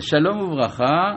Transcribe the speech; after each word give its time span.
שלום 0.00 0.40
וברכה, 0.40 1.14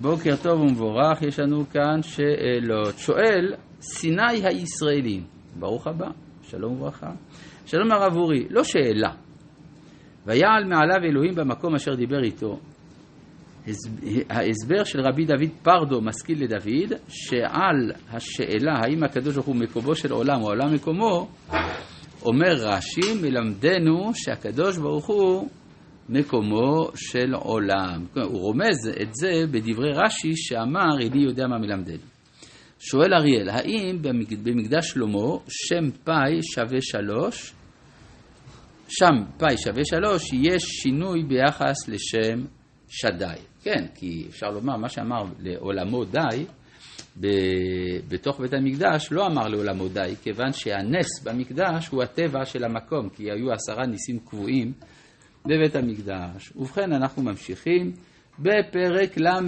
בוקר 0.00 0.36
טוב 0.42 0.60
ומבורך, 0.60 1.22
יש 1.22 1.38
לנו 1.38 1.64
כאן 1.70 2.02
שאלות. 2.02 2.98
שואל, 2.98 3.54
סיני 3.80 4.42
הישראלים, 4.44 5.22
ברוך 5.58 5.86
הבא, 5.86 6.06
שלום 6.42 6.72
וברכה. 6.72 7.10
שלום 7.66 7.92
הרב 7.92 8.16
אורי, 8.16 8.46
לא 8.50 8.64
שאלה. 8.64 9.10
ויעל 10.26 10.64
מעליו 10.64 11.04
אלוהים 11.04 11.34
במקום 11.34 11.74
אשר 11.74 11.94
דיבר 11.94 12.22
איתו. 12.24 12.58
ההסבר 14.30 14.84
של 14.84 15.00
רבי 15.00 15.24
דוד 15.24 15.50
פרדו 15.62 16.00
משכיל 16.00 16.44
לדוד, 16.44 16.98
שעל 17.08 17.92
השאלה 18.10 18.72
האם 18.82 19.04
הקדוש 19.04 19.34
ברוך 19.34 19.46
הוא 19.46 19.56
מקומו 19.56 19.94
של 19.94 20.12
עולם 20.12 20.42
או 20.42 20.46
עולם 20.46 20.74
מקומו, 20.74 21.28
אומר 22.22 22.54
רש"י, 22.54 23.14
מלמדנו 23.22 24.10
שהקדוש 24.14 24.78
ברוך 24.78 25.06
הוא 25.06 25.48
מקומו 26.08 26.90
של 26.94 27.34
עולם. 27.34 28.06
הוא 28.14 28.40
רומז 28.40 28.88
את 29.02 29.14
זה 29.14 29.44
בדברי 29.50 29.90
רש"י 29.92 30.36
שאמר, 30.36 31.00
איני 31.00 31.24
יודע 31.24 31.46
מה 31.46 31.58
מלמדנו. 31.58 32.12
שואל 32.78 33.14
אריאל, 33.14 33.48
האם 33.48 34.02
במקדש 34.44 34.90
שלמה 34.90 35.36
שם 35.48 35.90
פאי 36.04 36.42
שווה 36.54 36.80
שלוש? 36.80 37.52
שם 38.88 39.14
פאי 39.38 39.58
שווה 39.58 39.82
שלוש, 39.84 40.32
יש 40.32 40.62
שינוי 40.62 41.22
ביחס 41.22 41.88
לשם 41.88 42.44
שדי. 42.88 43.40
כן, 43.62 43.86
כי 43.94 44.24
אפשר 44.28 44.46
לומר, 44.46 44.76
מה 44.76 44.88
שאמר 44.88 45.22
לעולמו 45.38 46.04
די, 46.04 46.44
בתוך 48.08 48.40
בית 48.40 48.54
המקדש 48.54 49.08
לא 49.12 49.26
אמר 49.26 49.48
לעולמו 49.48 49.88
די, 49.88 50.14
כיוון 50.22 50.52
שהנס 50.52 51.22
במקדש 51.24 51.88
הוא 51.88 52.02
הטבע 52.02 52.44
של 52.44 52.64
המקום, 52.64 53.08
כי 53.08 53.22
היו 53.22 53.52
עשרה 53.52 53.86
ניסים 53.86 54.18
קבועים 54.18 54.72
בבית 55.44 55.76
המקדש. 55.76 56.52
ובכן, 56.56 56.92
אנחנו 56.92 57.22
ממשיכים 57.22 57.92
בפרק 58.38 59.18
ל"ה, 59.18 59.38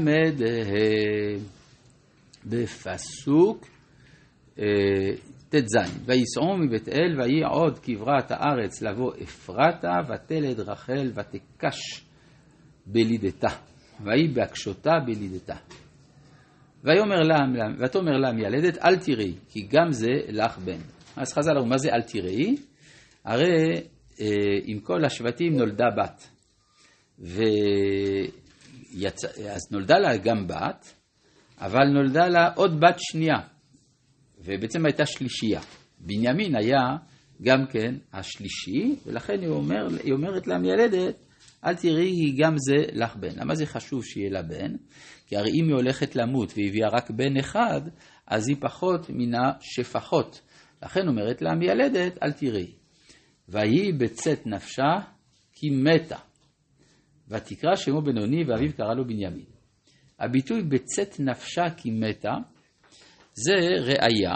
בפסוק 2.47 3.67
אה, 4.59 4.65
ט"ז: 5.49 5.77
וייסעו 6.07 6.57
מבית 6.57 6.89
אל 6.89 7.21
ויהי 7.21 7.43
עוד 7.43 7.79
כברת 7.79 8.31
הארץ 8.31 8.83
לבוא 8.83 9.13
אפרתה 9.23 10.01
ותלד 10.09 10.61
רחל 10.61 11.11
ותקש 11.15 12.05
בלידתה 12.87 13.57
ויהי 14.05 14.29
בהקשותה 14.29 14.93
בלידתה. 15.07 15.57
ויאמר 16.85 17.21
לה, 17.21 17.39
ותאמר 17.79 18.17
לה 18.17 18.33
מיילדת 18.33 18.79
אל 18.85 18.97
תראי 18.97 19.35
כי 19.49 19.67
גם 19.71 19.93
זה 19.93 20.13
לך 20.29 20.59
בן. 20.59 20.79
אז 21.17 21.33
חז"ל 21.33 21.51
אמרו 21.57 21.67
מה 21.67 21.79
זה 21.79 21.89
אל 21.93 22.03
תראי? 22.03 22.57
הרי 23.25 23.45
אה, 23.45 23.81
עם 24.65 24.81
כל 24.81 25.05
השבטים 25.05 25.57
נולדה 25.57 25.87
בת. 25.97 26.29
ויצ... 27.19 29.25
אז 29.25 29.73
נולדה 29.73 29.99
לה 29.99 30.17
גם 30.17 30.47
בת, 30.47 30.95
אבל 31.59 31.85
נולדה 31.95 32.29
לה 32.29 32.53
עוד 32.55 32.81
בת 32.81 32.97
שנייה, 32.99 33.39
ובעצם 34.39 34.87
הייתה 34.87 35.07
שלישייה. 35.07 35.61
בנימין 35.99 36.57
היה 36.57 36.97
גם 37.43 37.67
כן 37.67 37.95
השלישי, 38.13 38.97
ולכן 39.07 39.41
היא, 39.41 39.49
אומר, 39.49 39.87
היא 40.05 40.13
אומרת 40.13 40.47
למיילדת, 40.47 41.17
אל 41.65 41.75
תראי, 41.75 42.11
היא 42.11 42.35
גם 42.39 42.55
זה 42.57 42.85
לך 42.93 43.17
בן. 43.17 43.37
למה 43.37 43.55
זה 43.55 43.67
חשוב 43.67 44.05
שיהיה 44.05 44.31
לה 44.31 44.43
בן? 44.43 44.73
כי 45.27 45.37
הרי 45.37 45.51
אם 45.51 45.69
היא 45.69 45.75
הולכת 45.75 46.17
למות 46.17 46.53
והביאה 46.57 46.89
רק 46.89 47.11
בן 47.11 47.37
אחד, 47.41 47.81
אז 48.27 48.49
היא 48.49 48.57
פחות 48.61 49.11
מן 49.11 49.33
השפחות. 49.35 50.41
לכן 50.83 51.09
אומרת 51.09 51.43
לה 51.43 51.55
מיילדת, 51.55 52.23
אל 52.23 52.33
תראי. 52.33 52.84
ויהי 53.49 53.93
בצאת 53.93 54.47
נפשה 54.47 54.99
כי 55.53 55.71
מתה. 55.71 56.19
ותקרא 57.29 57.77
שמו 57.77 58.03
בינוני 58.03 58.45
ואביו 58.45 58.73
קרא 58.77 58.95
לו 58.95 59.05
בנימין. 59.05 59.45
הביטוי 60.21 60.63
בצאת 60.63 61.21
נפשה 61.21 61.71
כי 61.77 61.91
מתה 61.91 62.35
זה 63.33 63.55
ראיה 63.81 64.35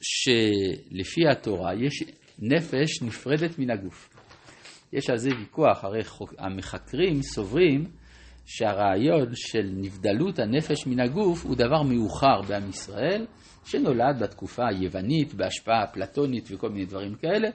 שלפי 0.00 1.28
התורה 1.32 1.74
יש 1.74 2.02
נפש 2.38 3.02
נפרדת 3.02 3.58
מן 3.58 3.70
הגוף. 3.70 4.10
יש 4.92 5.10
על 5.10 5.16
זה 5.16 5.28
ויכוח, 5.38 5.84
הרי 5.84 6.00
המחקרים 6.38 7.22
סוברים 7.22 7.84
שהרעיון 8.46 9.28
של 9.34 9.70
נבדלות 9.74 10.38
הנפש 10.38 10.86
מן 10.86 11.00
הגוף 11.00 11.44
הוא 11.44 11.56
דבר 11.56 11.82
מאוחר 11.82 12.42
בעם 12.48 12.68
ישראל, 12.68 13.26
שנולד 13.64 14.18
בתקופה 14.20 14.62
היוונית, 14.68 15.34
בהשפעה 15.34 15.84
אפלטונית 15.84 16.48
וכל 16.50 16.68
מיני 16.68 16.86
דברים 16.86 17.14
כאלה, 17.14 17.48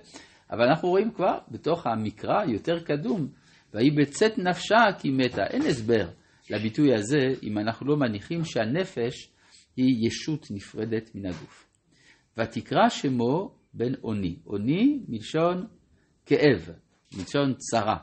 אבל 0.52 0.64
אנחנו 0.64 0.90
רואים 0.90 1.12
כבר 1.12 1.38
בתוך 1.52 1.88
המקרא 1.88 2.44
יותר 2.46 2.80
קדום, 2.80 3.28
ויהי 3.74 3.92
בצאת 3.92 4.38
נפשה 4.38 4.78
כי 5.00 5.10
מתה. 5.10 5.44
אין 5.50 5.62
הסבר 5.62 6.08
לביטוי 6.50 6.94
הזה 6.94 7.28
אם 7.44 7.58
אנחנו 7.58 7.88
לא 7.88 7.98
מניחים 7.98 8.44
שהנפש 8.44 9.32
היא 9.78 10.08
ישות 10.08 10.48
נפרדת 10.52 11.16
מן 11.16 11.26
הגוף. 11.26 11.68
ותקרא 12.38 12.90
שמו 12.90 13.56
בן 13.74 13.94
אוני. 14.04 14.36
אוני 14.46 15.00
מלשון 15.08 15.68
כאב, 16.26 16.70
מלשון 17.18 17.54
צרה. 17.58 17.98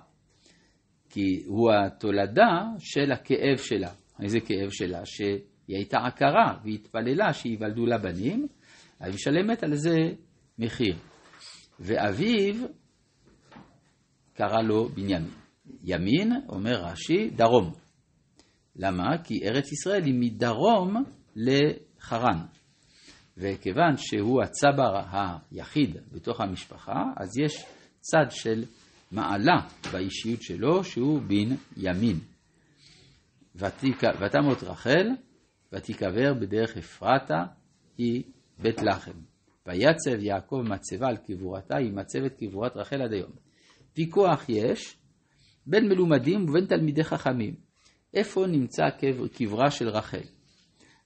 כי 1.11 1.43
הוא 1.47 1.73
התולדה 1.73 2.63
של 2.79 3.13
הכאב 3.13 3.57
שלה. 3.57 3.91
איזה 4.23 4.41
כאב 4.41 4.71
שלה? 4.71 5.07
שהיא 5.07 5.39
הייתה 5.69 5.99
עקרה 5.99 6.59
והיא 6.63 6.75
התפללה 6.75 7.33
שייוולדו 7.33 7.87
לה 7.87 7.99
בנים, 7.99 8.49
היא 9.01 9.15
משלמת 9.15 9.63
על 9.63 9.75
זה 9.75 9.97
מחיר. 10.59 10.97
ואביו 11.81 12.67
קרא 14.35 14.63
לו 14.63 14.89
בנימין. 14.89 15.29
ימין, 15.85 16.33
אומר 16.49 16.85
רש"י, 16.85 17.31
דרום. 17.31 17.73
למה? 18.77 19.19
כי 19.25 19.35
ארץ 19.45 19.73
ישראל 19.73 20.05
היא 20.05 20.15
מדרום 20.15 21.05
לחרן. 21.37 22.39
וכיוון 23.37 23.97
שהוא 23.97 24.43
הצבר 24.43 25.03
היחיד 25.13 25.97
בתוך 26.13 26.41
המשפחה, 26.41 27.03
אז 27.17 27.39
יש 27.39 27.65
צד 28.01 28.27
של 28.31 28.65
מעלה 29.13 29.57
באישיות 29.93 30.43
שלו, 30.43 30.85
שהוא 30.85 31.21
בן 31.21 31.57
ימין. 31.77 32.19
ותמות 33.55 34.63
רחל, 34.63 35.09
ותיקבר 35.73 36.35
בדרך 36.35 36.77
אפרתה, 36.77 37.45
היא 37.99 38.23
בית 38.59 38.83
לחם. 38.83 39.19
ויצב 39.69 40.23
יעקב 40.23 40.63
מצבה 40.65 41.09
על 41.09 41.17
קבורתה, 41.17 41.77
היא 41.77 41.93
מצבת 41.93 42.37
קבורת 42.39 42.77
רחל 42.77 43.03
עד 43.03 43.13
היום. 43.13 43.33
ויכוח 43.97 44.49
יש 44.49 44.97
בין 45.67 45.89
מלומדים 45.89 46.49
ובין 46.49 46.67
תלמידי 46.67 47.05
חכמים. 47.05 47.55
איפה 48.15 48.47
נמצא 48.47 48.85
קברה 49.33 49.71
של 49.71 49.89
רחל? 49.89 50.25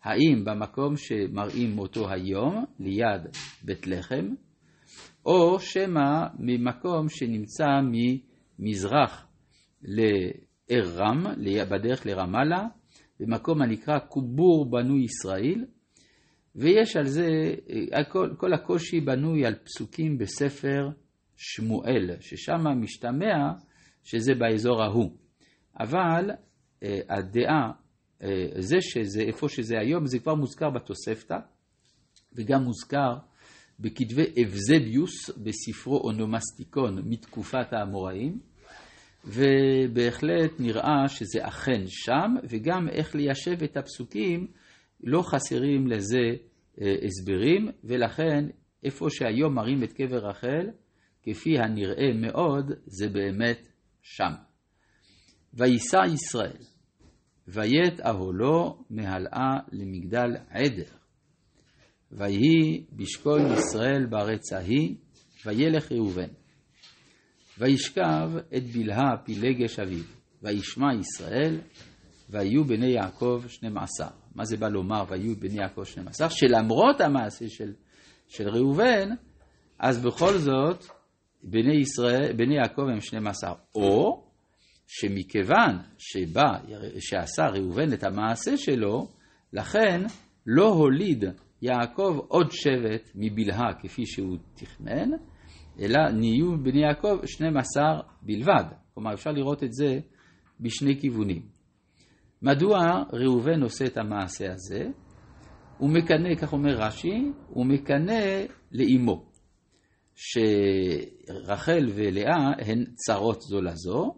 האם 0.03 0.45
במקום 0.45 0.97
שמראים 0.97 1.79
אותו 1.79 2.11
היום, 2.11 2.65
ליד 2.79 3.23
בית 3.63 3.87
לחם, 3.87 4.29
או 5.27 5.61
שמא 5.61 6.27
ממקום 6.39 7.09
שנמצא 7.09 7.67
ממזרח 8.59 9.27
לארם, 9.83 11.25
בדרך 11.71 12.07
לרמאללה, 12.07 12.67
במקום 13.21 13.63
הנקרא 13.63 13.99
קובור 13.99 14.71
בנו 14.71 14.99
ישראל, 14.99 15.65
ויש 16.57 16.97
על 16.97 17.07
זה, 17.07 17.29
כל, 18.09 18.31
כל 18.37 18.53
הקושי 18.53 19.01
בנוי 19.01 19.47
על 19.47 19.55
פסוקים 19.55 20.19
בספר 20.19 20.89
שמואל, 21.37 22.11
ששם 22.21 22.67
משתמע 22.81 23.53
שזה 24.03 24.35
באזור 24.35 24.83
ההוא. 24.83 25.11
אבל 25.81 26.31
אה, 26.83 26.99
הדעה, 27.09 27.71
אה, 28.23 28.29
זה 28.59 28.77
שזה, 28.81 29.23
איפה 29.23 29.49
שזה 29.49 29.79
היום, 29.79 30.07
זה 30.07 30.19
כבר 30.19 30.35
מוזכר 30.35 30.71
בתוספתא, 30.71 31.37
וגם 32.33 32.63
מוזכר 32.63 33.17
בכתבי 33.81 34.25
אבזביוס 34.43 35.31
בספרו 35.31 35.99
אונומסטיקון 35.99 37.03
מתקופת 37.05 37.73
האמוראים, 37.73 38.39
ובהחלט 39.25 40.51
נראה 40.59 41.09
שזה 41.09 41.47
אכן 41.49 41.83
שם, 41.87 42.35
וגם 42.49 42.89
איך 42.89 43.15
ליישב 43.15 43.63
את 43.65 43.77
הפסוקים 43.77 44.47
לא 45.03 45.23
חסרים 45.23 45.87
לזה 45.87 46.19
אה, 46.19 46.52
הסברים, 46.79 47.69
ולכן 47.85 48.45
איפה 48.85 49.07
שהיום 49.11 49.55
מראים 49.55 49.85
את 49.85 49.93
קבר 49.93 50.29
רחל, 50.29 50.71
כפי 51.23 51.59
הנראה 51.59 52.13
מאוד, 52.15 52.73
זה 52.87 53.09
באמת 53.09 53.69
שם. 54.03 54.33
וייסע 55.55 56.01
ישראל, 56.15 56.63
ויית 57.49 58.01
אהולו 58.01 58.85
מהלאה 58.91 59.57
למגדל 59.73 60.37
עדר. 60.51 60.97
ויהי 62.13 62.87
בשכול 62.93 63.41
ישראל 63.53 64.07
בארץ 64.07 64.53
ההיא, 64.53 64.95
וילך 65.47 65.93
ראובן. 65.93 66.29
וישכב 67.59 68.31
את 68.57 68.63
בלהה 68.63 69.17
פילגש 69.25 69.79
אביו, 69.79 70.05
וישמע 70.43 70.95
ישראל, 71.01 71.61
ויהיו 72.31 72.65
בני 72.65 72.87
יעקב 72.87 73.43
שנים 73.49 73.79
עשר. 73.79 74.22
מה 74.35 74.45
זה 74.45 74.57
בא 74.57 74.69
לומר, 74.69 75.05
ויהיו 75.09 75.37
בני 75.37 75.63
יעקב 75.63 75.85
שנים 75.85 76.09
עשר? 76.09 76.29
שלמרות 76.29 77.01
המעשה 77.01 77.49
של, 77.49 77.73
של 78.29 78.49
ראובן, 78.49 79.09
אז 79.79 80.05
בכל 80.05 80.39
זאת, 80.39 80.85
בני, 81.43 81.77
ישראל, 81.77 82.33
בני 82.33 82.55
יעקב 82.55 82.83
הם 82.83 83.01
שנים 83.01 83.27
עשר. 83.27 83.53
או 83.75 84.25
שמכיוון 84.87 85.79
שבא, 85.99 86.59
שעשה 86.99 87.47
ראובן 87.47 87.93
את 87.93 88.05
המעשה 88.05 88.57
שלו, 88.57 89.09
לכן 89.53 90.01
לא 90.47 90.69
הוליד 90.69 91.25
יעקב 91.63 92.19
עוד 92.29 92.51
שבט 92.53 93.11
מבלהה 93.15 93.75
כפי 93.81 94.07
שהוא 94.07 94.37
תכנן, 94.55 95.11
אלא 95.81 96.11
נהיו 96.11 96.59
בני 96.63 96.83
יעקב 96.83 97.19
12 97.27 97.83
בלבד. 98.23 98.65
כלומר, 98.95 99.15
אפשר 99.15 99.31
לראות 99.31 99.63
את 99.63 99.73
זה 99.73 100.01
בשני 100.61 101.01
כיוונים. 101.01 101.43
מדוע 102.43 103.03
ראובן 103.13 103.63
עושה 103.63 103.87
את 103.87 103.97
המעשה 103.97 104.53
הזה? 104.53 104.85
הוא 105.79 105.91
מקנא, 105.91 106.35
כך 106.35 106.53
אומר 106.53 106.75
רש"י, 106.77 107.33
הוא 107.49 107.67
מקנא 107.67 108.45
לאמו, 108.73 109.31
שרחל 110.15 111.89
ולאה 111.95 112.53
הן 112.59 112.85
צרות 112.95 113.41
זו 113.41 113.61
לזו. 113.61 114.15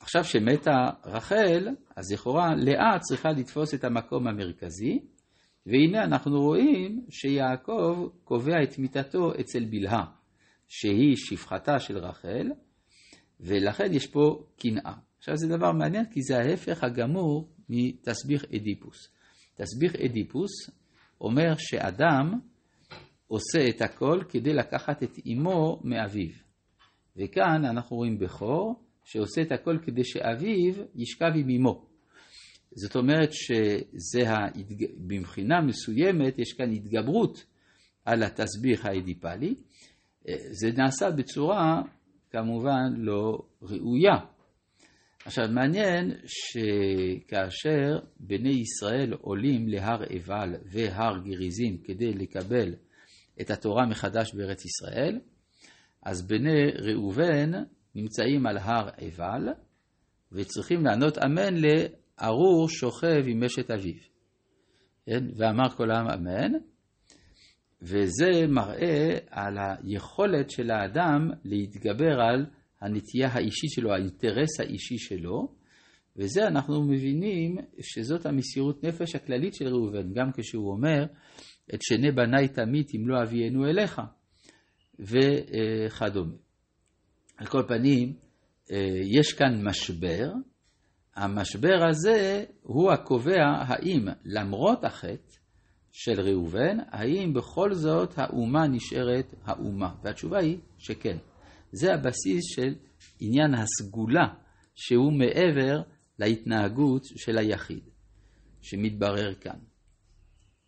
עכשיו 0.00 0.24
שמתה 0.24 0.90
רחל, 1.04 1.68
אז 1.96 2.12
לכאורה 2.12 2.54
לאה 2.54 2.98
צריכה 2.98 3.28
לתפוס 3.28 3.74
את 3.74 3.84
המקום 3.84 4.26
המרכזי, 4.26 4.98
והנה 5.66 6.04
אנחנו 6.04 6.40
רואים 6.40 7.06
שיעקב 7.10 8.08
קובע 8.24 8.62
את 8.62 8.78
מיתתו 8.78 9.32
אצל 9.40 9.64
בלהה, 9.64 10.04
שהיא 10.68 11.16
שפחתה 11.16 11.78
של 11.78 11.98
רחל, 11.98 12.46
ולכן 13.40 13.92
יש 13.92 14.06
פה 14.06 14.44
קנאה. 14.58 14.94
עכשיו 15.22 15.36
זה 15.36 15.48
דבר 15.48 15.72
מעניין 15.72 16.04
כי 16.10 16.22
זה 16.22 16.38
ההפך 16.38 16.84
הגמור 16.84 17.48
מתסביך 17.68 18.44
אדיפוס. 18.44 18.96
תסביך 19.54 19.96
אדיפוס 19.96 20.50
אומר 21.20 21.54
שאדם 21.58 22.40
עושה 23.26 23.68
את 23.68 23.82
הכל 23.82 24.20
כדי 24.28 24.52
לקחת 24.52 25.02
את 25.02 25.10
אמו 25.32 25.80
מאביו. 25.84 26.30
וכאן 27.16 27.64
אנחנו 27.64 27.96
רואים 27.96 28.18
בכור 28.18 28.82
שעושה 29.04 29.42
את 29.42 29.52
הכל 29.52 29.78
כדי 29.82 30.04
שאביו 30.04 30.74
ישכב 30.94 31.30
עם 31.34 31.50
אמו. 31.50 31.86
זאת 32.72 32.96
אומרת 32.96 33.30
שבמבחינה 34.52 35.60
מסוימת 35.60 36.38
יש 36.38 36.52
כאן 36.52 36.72
התגברות 36.72 37.44
על 38.04 38.22
התסביך 38.22 38.86
האדיפלי. 38.86 39.54
זה 40.50 40.70
נעשה 40.76 41.10
בצורה 41.10 41.82
כמובן 42.30 42.92
לא 42.96 43.38
ראויה. 43.62 44.32
עכשיו 45.24 45.44
מעניין 45.50 46.12
שכאשר 46.26 47.98
בני 48.20 48.52
ישראל 48.52 49.12
עולים 49.12 49.68
להר 49.68 50.02
עיבל 50.02 50.54
והר 50.64 51.18
גריזים 51.24 51.78
כדי 51.84 52.12
לקבל 52.12 52.74
את 53.40 53.50
התורה 53.50 53.86
מחדש 53.86 54.34
בארץ 54.34 54.64
ישראל, 54.64 55.20
אז 56.02 56.26
בני 56.26 56.70
ראובן 56.78 57.50
נמצאים 57.94 58.46
על 58.46 58.56
הר 58.58 58.88
עיבל 58.96 59.48
וצריכים 60.32 60.84
לענות 60.84 61.18
אמן 61.18 61.54
לארור 61.54 62.68
שוכב 62.68 63.24
עם 63.26 63.44
אשת 63.44 63.70
אביו. 63.70 63.94
כן? 65.06 65.24
ואמר 65.36 65.68
כל 65.76 65.90
העם 65.90 66.06
אמן, 66.10 66.52
וזה 67.82 68.46
מראה 68.48 69.18
על 69.30 69.56
היכולת 69.58 70.50
של 70.50 70.70
האדם 70.70 71.30
להתגבר 71.44 72.20
על 72.20 72.46
הנטייה 72.82 73.28
האישית 73.28 73.70
שלו, 73.70 73.92
האינטרס 73.92 74.60
האישי 74.60 74.98
שלו, 74.98 75.54
וזה 76.16 76.46
אנחנו 76.46 76.82
מבינים 76.82 77.56
שזאת 77.80 78.26
המסירות 78.26 78.84
נפש 78.84 79.14
הכללית 79.14 79.54
של 79.54 79.68
ראובן, 79.68 80.12
גם 80.12 80.30
כשהוא 80.36 80.70
אומר, 80.70 81.04
את 81.74 81.82
שני 81.82 82.12
בניי 82.12 82.48
תמית 82.48 82.88
אם 82.94 83.08
לא 83.08 83.22
אביאנו 83.22 83.66
אליך, 83.66 84.00
וכדומה. 84.98 86.34
על 87.36 87.46
כל 87.46 87.62
פנים, 87.68 88.12
יש 89.18 89.32
כאן 89.32 89.68
משבר, 89.68 90.32
המשבר 91.14 91.84
הזה 91.90 92.44
הוא 92.62 92.92
הקובע 92.92 93.44
האם 93.58 94.08
למרות 94.24 94.84
החטא 94.84 95.36
של 95.92 96.20
ראובן, 96.20 96.76
האם 96.88 97.34
בכל 97.34 97.74
זאת 97.74 98.14
האומה 98.16 98.66
נשארת 98.66 99.34
האומה? 99.44 99.94
והתשובה 100.04 100.38
היא 100.38 100.58
שכן. 100.78 101.16
זה 101.72 101.94
הבסיס 101.94 102.44
של 102.54 102.74
עניין 103.20 103.54
הסגולה, 103.54 104.34
שהוא 104.74 105.12
מעבר 105.12 105.82
להתנהגות 106.18 107.04
של 107.04 107.38
היחיד, 107.38 107.82
שמתברר 108.60 109.34
כאן. 109.34 109.58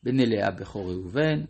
בני 0.02 0.26
לאה 0.26 0.50
בכור 0.50 0.90
ראובן, 0.90 1.44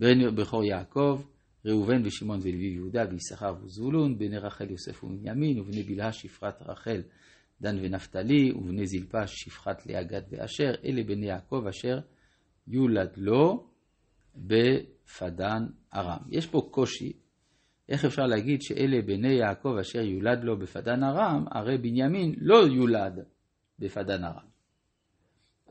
בני 0.00 0.30
בכור 0.30 0.64
יעקב, 0.64 1.22
ראובן 1.64 2.06
ושמעון 2.06 2.40
ולוי 2.42 2.72
יהודה 2.74 3.02
ויששכר 3.10 3.54
וזבולון, 3.62 4.18
בני 4.18 4.38
רחל 4.38 4.70
יוסף 4.70 5.04
ובנימין, 5.04 5.60
ובני 5.60 5.82
בלהה 5.82 6.12
שפרת 6.12 6.62
רחל 6.62 7.02
דן 7.60 7.76
ונפתלי, 7.82 8.52
ובני 8.52 8.86
זלפה 8.86 9.26
שפחת 9.26 9.86
לאה 9.86 10.02
גד 10.02 10.22
ואשר, 10.30 10.74
אלה 10.84 11.02
בני 11.02 11.26
יעקב 11.26 11.64
אשר 11.68 11.98
יולד 12.68 13.10
לו 13.16 13.66
בפדן 14.36 15.66
ארם. 15.94 16.20
יש 16.30 16.46
פה 16.46 16.68
קושי 16.70 17.12
איך 17.88 18.04
אפשר 18.04 18.22
להגיד 18.22 18.62
שאלה 18.62 19.02
בני 19.02 19.34
יעקב 19.34 19.76
אשר 19.80 20.00
יולד 20.00 20.44
לו 20.44 20.58
בפדן 20.58 21.04
ארם, 21.04 21.44
הרי 21.50 21.78
בנימין 21.78 22.34
לא 22.38 22.66
יולד 22.66 23.24
בפדן 23.78 24.24
ארם. 24.24 24.52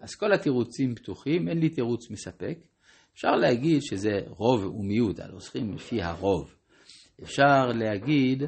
אז 0.02 0.16
כל 0.16 0.34
התירוצים 0.34 0.96
פתוחים, 0.96 1.48
אין 1.48 1.60
לי 1.60 1.70
תירוץ 1.70 2.12
מספק. 2.12 2.58
אפשר 3.14 3.36
להגיד 3.36 3.82
שזה 3.82 4.20
רוב 4.28 4.66
ומיעוט, 4.66 5.20
אנחנו 5.20 5.40
צריכים 5.40 5.74
לפי 5.74 6.02
הרוב. 6.02 6.56
אפשר 7.24 7.68
להגיד 7.68 8.44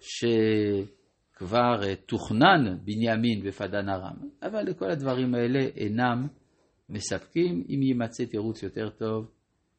שכבר 0.00 1.94
תוכנן 2.06 2.78
בנימין 2.84 3.44
בפדן 3.46 3.88
ארם, 3.88 4.16
אבל 4.42 4.62
לכל 4.62 4.90
הדברים 4.90 5.34
האלה 5.34 5.60
אינם 5.76 6.26
מספקים. 6.88 7.64
אם 7.68 7.82
יימצא 7.82 8.24
תירוץ 8.24 8.62
יותר 8.62 8.90
טוב, 8.90 9.30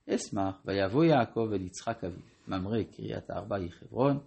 אשמח, 0.09 0.61
ויבוא 0.65 1.05
יעקב 1.05 1.49
אל 1.53 1.61
יצחק 1.61 2.03
אביו. 2.03 2.36
ממרא 2.47 2.83
קריית 2.83 3.31
ארבע 3.31 3.55
היא 3.55 3.71
חברון, 3.71 4.19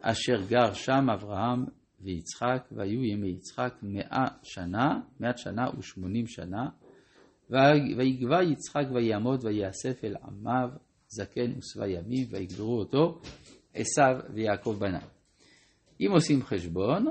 אשר 0.00 0.46
גר 0.48 0.72
שם 0.72 1.10
אברהם 1.14 1.64
ויצחק, 2.00 2.68
והיו 2.72 3.04
ימי 3.04 3.28
יצחק 3.28 3.74
מאה 3.82 4.26
שנה, 4.42 5.00
מאת 5.20 5.38
שנה 5.38 5.66
ושמונים 5.78 6.26
שנה, 6.26 6.68
ויגבה 7.96 8.42
יצחק 8.42 8.84
ויעמוד 8.94 9.44
ויאסף 9.44 10.04
אל 10.04 10.14
עמיו 10.22 10.68
זקן 11.08 11.52
ושבע 11.58 11.88
ימים, 11.88 12.26
ויגברו 12.30 12.78
אותו 12.78 13.20
עשיו 13.74 14.16
ויעקב 14.34 14.76
בניו. 14.80 15.08
אם 16.00 16.10
עושים 16.12 16.42
חשבון, 16.42 17.06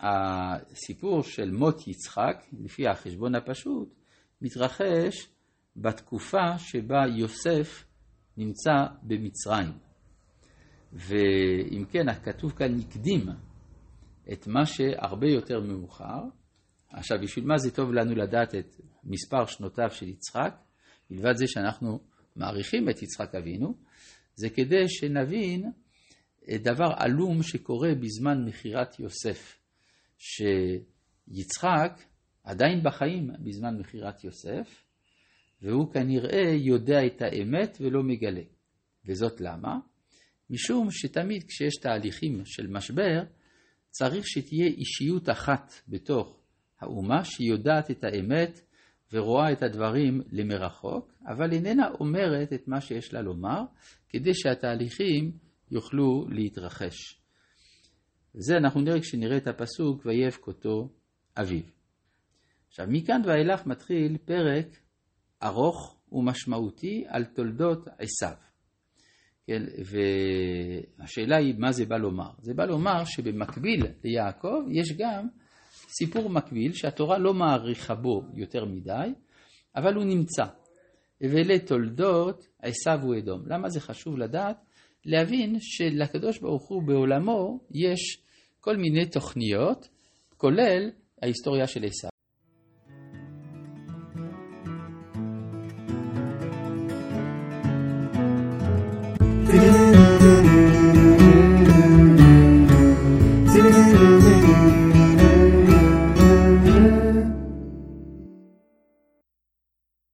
הסיפור 0.00 1.22
של 1.22 1.50
מות 1.50 1.88
יצחק, 1.88 2.44
לפי 2.60 2.88
החשבון 2.88 3.34
הפשוט, 3.34 3.94
מתרחש 4.42 5.28
בתקופה 5.76 6.58
שבה 6.58 7.02
יוסף 7.18 7.85
נמצא 8.36 8.72
במצרים. 9.02 9.72
ואם 10.92 11.84
כן, 11.90 12.08
הכתוב 12.08 12.52
כאן 12.52 12.80
הקדים 12.80 13.26
את 14.32 14.46
מה 14.46 14.66
שהרבה 14.66 15.26
יותר 15.26 15.60
מאוחר. 15.60 16.20
עכשיו, 16.88 17.18
בשביל 17.22 17.44
מה 17.44 17.58
זה 17.58 17.70
טוב 17.70 17.92
לנו 17.92 18.14
לדעת 18.14 18.54
את 18.54 18.80
מספר 19.04 19.46
שנותיו 19.46 19.90
של 19.90 20.08
יצחק? 20.08 20.54
מלבד 21.10 21.36
זה 21.36 21.44
שאנחנו 21.46 22.00
מעריכים 22.36 22.88
את 22.90 23.02
יצחק 23.02 23.34
אבינו, 23.34 23.74
זה 24.34 24.50
כדי 24.50 24.88
שנבין 24.88 25.72
דבר 26.54 26.92
עלום 26.96 27.42
שקורה 27.42 27.94
בזמן 28.00 28.44
מכירת 28.44 29.00
יוסף, 29.00 29.58
שיצחק 30.18 32.00
עדיין 32.44 32.82
בחיים 32.82 33.30
בזמן 33.44 33.78
מכירת 33.78 34.24
יוסף, 34.24 34.85
והוא 35.62 35.92
כנראה 35.92 36.54
יודע 36.56 37.06
את 37.06 37.22
האמת 37.22 37.78
ולא 37.80 38.02
מגלה. 38.02 38.42
וזאת 39.06 39.40
למה? 39.40 39.78
משום 40.50 40.90
שתמיד 40.90 41.44
כשיש 41.48 41.74
תהליכים 41.82 42.42
של 42.44 42.66
משבר, 42.66 43.22
צריך 43.90 44.24
שתהיה 44.26 44.66
אישיות 44.66 45.28
אחת 45.28 45.72
בתוך 45.88 46.40
האומה 46.80 47.24
שיודעת 47.24 47.90
את 47.90 48.04
האמת 48.04 48.60
ורואה 49.12 49.52
את 49.52 49.62
הדברים 49.62 50.20
למרחוק, 50.32 51.12
אבל 51.26 51.52
איננה 51.52 51.88
אומרת 52.00 52.52
את 52.52 52.68
מה 52.68 52.80
שיש 52.80 53.14
לה 53.14 53.22
לומר, 53.22 53.62
כדי 54.08 54.34
שהתהליכים 54.34 55.32
יוכלו 55.70 56.26
להתרחש. 56.28 57.20
זה 58.34 58.56
אנחנו 58.56 58.80
נראה 58.80 59.00
כשנראה 59.00 59.36
את 59.36 59.46
הפסוק 59.46 60.06
ויבך 60.06 60.46
אותו 60.46 60.88
אביו. 61.36 61.62
עכשיו 62.68 62.86
מכאן 62.88 63.20
ואילך 63.24 63.66
מתחיל 63.66 64.16
פרק 64.24 64.66
ארוך 65.46 65.96
ומשמעותי 66.12 67.04
על 67.08 67.24
תולדות 67.24 67.88
עשיו. 67.98 68.36
כן, 69.46 69.62
והשאלה 70.98 71.36
היא 71.36 71.54
מה 71.58 71.72
זה 71.72 71.86
בא 71.86 71.96
לומר. 71.96 72.30
זה 72.38 72.54
בא 72.54 72.64
לומר 72.64 73.04
שבמקביל 73.04 73.86
ליעקב 74.04 74.62
יש 74.70 74.92
גם 74.98 75.28
סיפור 75.88 76.30
מקביל 76.30 76.72
שהתורה 76.72 77.18
לא 77.18 77.34
מעריכה 77.34 77.94
בו 77.94 78.22
יותר 78.34 78.64
מדי, 78.64 79.12
אבל 79.76 79.94
הוא 79.94 80.04
נמצא. 80.04 80.44
ואלה 81.20 81.58
תולדות 81.58 82.46
עשיו 82.62 82.98
ואדום. 83.08 83.42
למה 83.46 83.68
זה 83.68 83.80
חשוב 83.80 84.18
לדעת? 84.18 84.56
להבין 85.04 85.56
שלקדוש 85.60 86.38
ברוך 86.38 86.68
הוא 86.68 86.82
בעולמו 86.82 87.60
יש 87.70 88.22
כל 88.60 88.76
מיני 88.76 89.06
תוכניות, 89.06 89.88
כולל 90.36 90.90
ההיסטוריה 91.22 91.66
של 91.66 91.84
עשיו. 91.84 92.15